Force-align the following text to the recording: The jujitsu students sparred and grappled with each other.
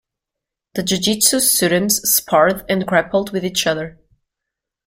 The 0.73 0.81
jujitsu 0.81 1.39
students 1.39 1.97
sparred 2.11 2.65
and 2.67 2.87
grappled 2.87 3.31
with 3.31 3.45
each 3.45 3.67
other. 3.67 3.99